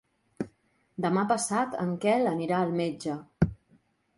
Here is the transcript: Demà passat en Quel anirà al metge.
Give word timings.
Demà 1.05 1.25
passat 1.31 1.77
en 1.83 1.93
Quel 2.07 2.27
anirà 2.33 2.63
al 2.63 2.75
metge. 2.81 3.19